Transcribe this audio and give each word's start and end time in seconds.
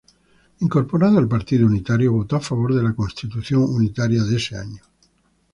Incorporado 0.61 1.19
al 1.19 1.27
partido 1.27 1.67
unitario, 1.67 2.11
votó 2.11 2.35
a 2.37 2.39
favor 2.39 2.73
de 2.73 2.81
la 2.81 2.93
constitución 2.95 3.61
unitaria 3.69 4.23
de 4.23 4.35
ese 4.37 4.57
año. 4.57 4.81